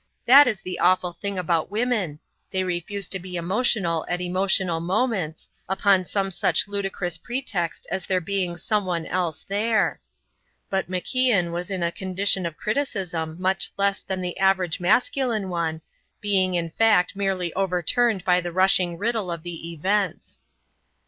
[0.25, 2.17] That is the awful thing about women
[2.49, 8.19] they refuse to be emotional at emotional moments, upon some such ludicrous pretext as there
[8.19, 10.01] being someone else there.
[10.71, 15.81] But MacIan was in a condition of criticism much less than the average masculine one,
[16.19, 20.39] being in fact merely overturned by the rushing riddle of the events.